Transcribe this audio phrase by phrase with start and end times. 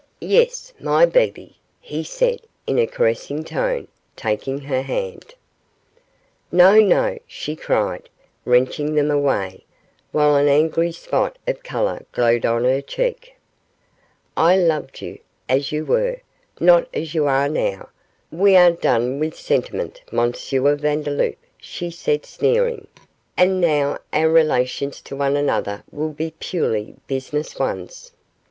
[0.19, 5.35] 'Yes, my Bebe,' he said, in a caressing tone, taking her hand.
[6.51, 6.79] 'No!
[6.79, 8.09] no,' she cried,
[8.43, 9.63] wrenching them away,
[10.11, 13.35] while an angry spot of colour glowed on her cheek,
[14.35, 16.21] 'I loved you as you were
[16.59, 17.89] not as you are now
[18.31, 20.33] we are done with sentiment, M.
[20.33, 22.87] Vandeloup,' she said, sneering,
[23.37, 28.13] 'and now our relations to one another will be purely business ones.